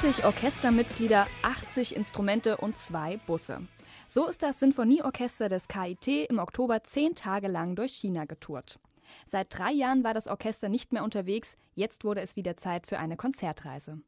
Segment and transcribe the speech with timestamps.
[0.00, 3.60] 40 Orchestermitglieder, 80 Instrumente und zwei Busse.
[4.08, 8.78] So ist das Sinfonieorchester des KIT im Oktober zehn Tage lang durch China getourt.
[9.26, 12.98] Seit drei Jahren war das Orchester nicht mehr unterwegs, jetzt wurde es wieder Zeit für
[12.98, 14.00] eine Konzertreise.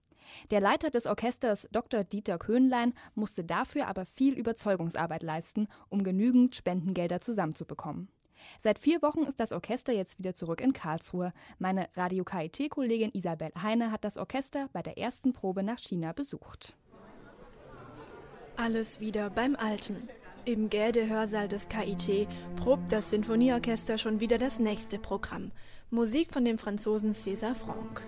[0.51, 2.05] Der Leiter des Orchesters, Dr.
[2.05, 8.09] Dieter Köhnlein, musste dafür aber viel Überzeugungsarbeit leisten, um genügend Spendengelder zusammenzubekommen.
[8.61, 11.33] Seit vier Wochen ist das Orchester jetzt wieder zurück in Karlsruhe.
[11.59, 16.75] Meine Radio KIT-Kollegin Isabel Heine hat das Orchester bei der ersten Probe nach China besucht.
[18.57, 20.09] Alles wieder beim Alten.
[20.45, 25.53] Im Gäde-Hörsaal des KIT probt das Sinfonieorchester schon wieder das nächste Programm.
[25.91, 28.03] Musik von dem Franzosen César Franck.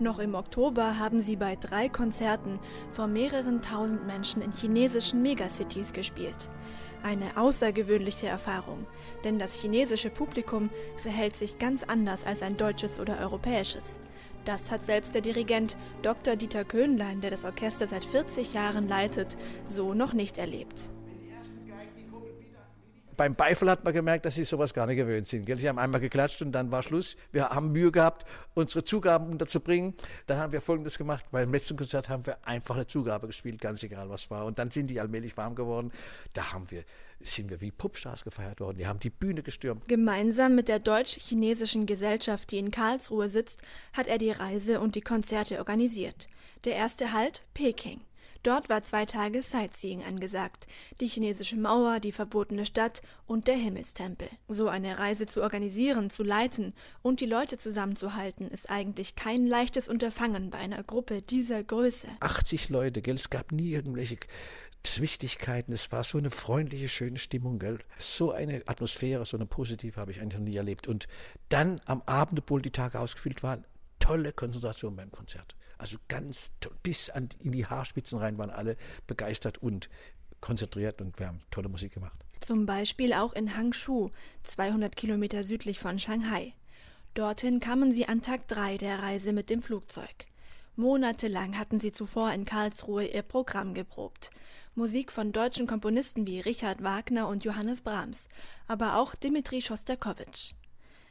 [0.00, 2.60] Noch im Oktober haben sie bei drei Konzerten
[2.92, 6.50] vor mehreren tausend Menschen in chinesischen Megacities gespielt.
[7.02, 8.86] Eine außergewöhnliche Erfahrung,
[9.24, 10.70] denn das chinesische Publikum
[11.02, 13.98] verhält sich ganz anders als ein deutsches oder europäisches.
[14.44, 16.36] Das hat selbst der Dirigent Dr.
[16.36, 20.90] Dieter Köhnlein, der das Orchester seit 40 Jahren leitet, so noch nicht erlebt
[23.18, 25.44] beim Beifall hat man gemerkt, dass sie sowas gar nicht gewöhnt sind.
[25.44, 25.58] Gell?
[25.58, 27.16] Sie haben einmal geklatscht und dann war Schluss.
[27.32, 29.94] Wir haben Mühe gehabt, unsere Zugaben unterzubringen.
[30.26, 31.24] Dann haben wir Folgendes gemacht.
[31.32, 34.46] Beim letzten Konzert haben wir einfach eine Zugabe gespielt, ganz egal was war.
[34.46, 35.90] Und dann sind die allmählich warm geworden.
[36.32, 36.84] Da haben wir,
[37.20, 38.78] sind wir wie Popstars gefeiert worden.
[38.78, 39.88] Die haben die Bühne gestürmt.
[39.88, 43.62] Gemeinsam mit der deutsch-chinesischen Gesellschaft, die in Karlsruhe sitzt,
[43.94, 46.28] hat er die Reise und die Konzerte organisiert.
[46.64, 48.00] Der erste Halt Peking.
[48.42, 50.66] Dort war zwei Tage Sightseeing angesagt.
[51.00, 54.28] Die chinesische Mauer, die verbotene Stadt und der Himmelstempel.
[54.48, 56.72] So eine Reise zu organisieren, zu leiten
[57.02, 62.08] und die Leute zusammenzuhalten, ist eigentlich kein leichtes Unterfangen bei einer Gruppe dieser Größe.
[62.20, 63.16] 80 Leute, gell?
[63.16, 64.18] Es gab nie irgendwelche
[64.84, 65.72] Zwichtigkeiten.
[65.72, 67.78] Es war so eine freundliche, schöne Stimmung, gell?
[67.98, 70.86] So eine Atmosphäre, so eine positive habe ich eigentlich noch nie erlebt.
[70.86, 71.08] Und
[71.48, 73.64] dann am Abend, obwohl die Tage ausgefüllt waren,
[73.98, 75.56] tolle Konzentration beim Konzert.
[75.78, 76.52] Also ganz
[76.82, 79.88] bis an, in die Haarspitzen rein waren alle begeistert und
[80.40, 82.24] konzentriert und wir haben tolle Musik gemacht.
[82.40, 84.10] Zum Beispiel auch in Hangshu,
[84.44, 86.54] 200 Kilometer südlich von Shanghai.
[87.14, 90.26] Dorthin kamen sie an Tag 3 der Reise mit dem Flugzeug.
[90.76, 94.30] Monatelang hatten sie zuvor in Karlsruhe ihr Programm geprobt.
[94.76, 98.28] Musik von deutschen Komponisten wie Richard Wagner und Johannes Brahms,
[98.68, 100.52] aber auch Dmitri Schostakowitsch.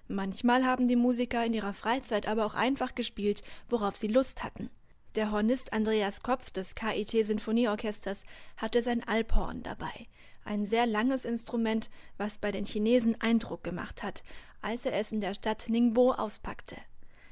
[0.08, 4.70] Manchmal haben die Musiker in ihrer Freizeit aber auch einfach gespielt, worauf sie Lust hatten.
[5.16, 8.24] Der Hornist Andreas Kopf des KIT Sinfonieorchesters
[8.56, 10.08] hatte sein Alphorn dabei,
[10.46, 14.24] ein sehr langes Instrument, was bei den Chinesen Eindruck gemacht hat,
[14.62, 16.78] als er es in der Stadt Ningbo auspackte.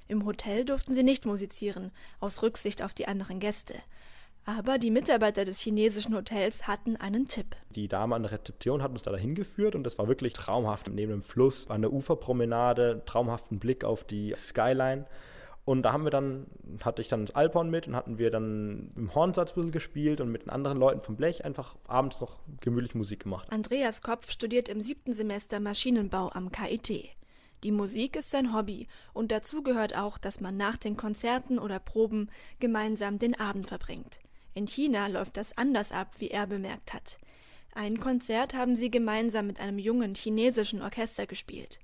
[0.07, 3.75] Im Hotel durften sie nicht musizieren, aus Rücksicht auf die anderen Gäste.
[4.45, 7.55] Aber die Mitarbeiter des chinesischen Hotels hatten einen Tipp.
[7.71, 10.87] Die Dame an der Rezeption hat uns da dahin geführt und das war wirklich traumhaft.
[10.87, 15.05] Neben dem Fluss, an der Uferpromenade, traumhaften Blick auf die Skyline.
[15.65, 16.45] Und da haben wir dann,
[16.83, 20.21] hatte ich dann das Alphorn mit und hatten wir dann im Hornsatz ein bisschen gespielt
[20.21, 23.47] und mit den anderen Leuten vom Blech einfach abends noch gemütlich Musik gemacht.
[23.49, 27.09] Andreas Kopf studiert im siebten Semester Maschinenbau am KIT.
[27.63, 31.79] Die Musik ist sein Hobby und dazu gehört auch, dass man nach den Konzerten oder
[31.79, 32.29] Proben
[32.59, 34.19] gemeinsam den Abend verbringt.
[34.57, 37.17] In China läuft das anders ab, wie er bemerkt hat.
[37.73, 41.79] Ein Konzert haben sie gemeinsam mit einem jungen chinesischen Orchester gespielt.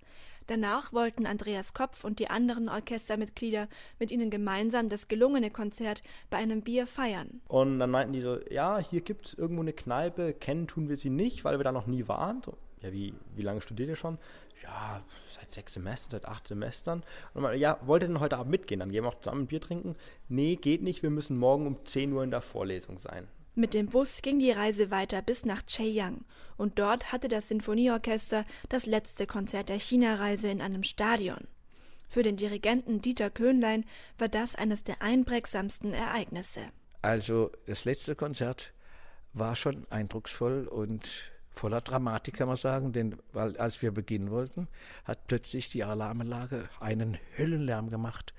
[0.47, 3.67] Danach wollten Andreas Kopf und die anderen Orchestermitglieder
[3.99, 7.41] mit ihnen gemeinsam das gelungene Konzert bei einem Bier feiern.
[7.49, 10.95] Und dann meinten die so, ja, hier gibt es irgendwo eine Kneipe, kennen tun wir
[10.95, 12.41] sie nicht, weil wir da noch nie waren.
[12.81, 14.17] Ja, wie, wie lange studiert ihr schon?
[14.63, 17.03] Ja, seit sechs Semestern, seit acht Semestern.
[17.33, 18.79] Und man, ja, wollt ihr denn heute Abend mitgehen?
[18.79, 19.95] Dann gehen wir auch zusammen ein Bier trinken.
[20.29, 23.27] Nee, geht nicht, wir müssen morgen um 10 Uhr in der Vorlesung sein.
[23.53, 26.23] Mit dem Bus ging die Reise weiter bis nach Cheyang
[26.55, 31.47] und dort hatte das Sinfonieorchester das letzte Konzert der China-Reise in einem Stadion.
[32.07, 33.85] Für den Dirigenten Dieter Köhnlein
[34.17, 36.61] war das eines der einprägsamsten Ereignisse.
[37.01, 38.73] Also das letzte Konzert
[39.33, 44.67] war schon eindrucksvoll und voller Dramatik, kann man sagen, denn weil als wir beginnen wollten,
[45.05, 48.33] hat plötzlich die Alarmanlage einen Höllenlärm gemacht,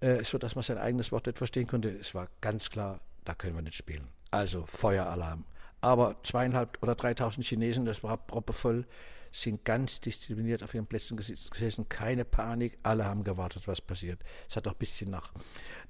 [0.00, 1.90] äh, so man sein eigenes Wort nicht verstehen konnte.
[1.90, 4.08] Es war ganz klar, da können wir nicht spielen.
[4.30, 5.44] Also Feueralarm.
[5.80, 8.86] Aber zweieinhalb oder dreitausend Chinesen, das war proppevoll,
[9.34, 14.20] sind ganz diszipliniert auf ihren Plätzen gesessen, keine Panik, alle haben gewartet, was passiert.
[14.48, 15.32] Es hat auch ein bisschen nach,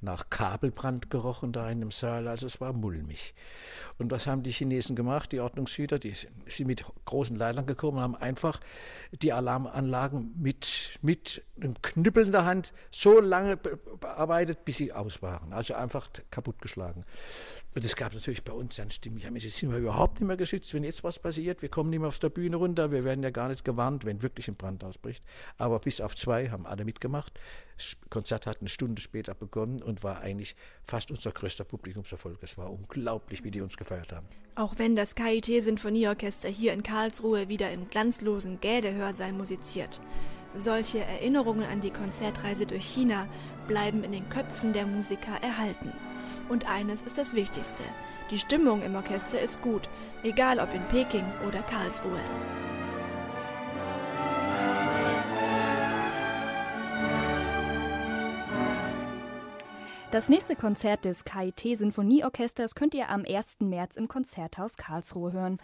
[0.00, 3.35] nach Kabelbrand gerochen da in dem Saal, also es war mulmig.
[3.99, 5.99] Und was haben die Chinesen gemacht, die Ordnungshüter?
[5.99, 8.61] Die sind mit großen Leitern gekommen und haben einfach
[9.12, 15.20] die Alarmanlagen mit, mit einem Knüppel in der Hand so lange bearbeitet, bis sie aus
[15.20, 15.52] waren.
[15.52, 17.05] Also einfach kaputtgeschlagen.
[17.75, 20.73] Und es gab natürlich bei uns dann stimmig, jetzt sind wir überhaupt nicht mehr geschützt,
[20.73, 21.61] wenn jetzt was passiert.
[21.61, 24.23] Wir kommen nicht mehr auf der Bühne runter, wir werden ja gar nicht gewarnt, wenn
[24.23, 25.23] wirklich ein Brand ausbricht.
[25.59, 27.39] Aber bis auf zwei haben alle mitgemacht.
[27.77, 32.39] Das Konzert hat eine Stunde später begonnen und war eigentlich fast unser größter Publikumserfolg.
[32.41, 34.27] Es war unglaublich, wie die uns gefeiert haben.
[34.55, 40.01] Auch wenn das KIT-Sinfonieorchester hier in Karlsruhe wieder im glanzlosen Gäde-Hörsaal musiziert.
[40.57, 43.27] Solche Erinnerungen an die Konzertreise durch China
[43.67, 45.93] bleiben in den Köpfen der Musiker erhalten.
[46.49, 47.83] Und eines ist das Wichtigste.
[48.31, 49.89] Die Stimmung im Orchester ist gut,
[50.23, 52.21] egal ob in Peking oder Karlsruhe.
[60.15, 63.57] Das nächste Konzert des KIT Sinfonieorchesters könnt ihr am 1.
[63.59, 65.59] März im Konzerthaus Karlsruhe hören.